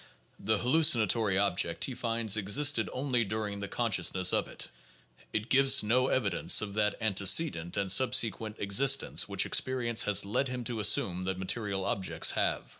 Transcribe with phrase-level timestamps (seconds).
[0.39, 4.67] The hallucinatory object, he finds, existed only during the conscious ness of it;
[5.31, 10.63] it gives no evidence of that antecedent and subsequent existence which experience has led him
[10.63, 12.63] to assume that material ob jects have.